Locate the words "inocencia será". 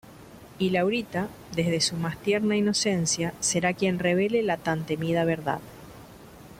2.57-3.73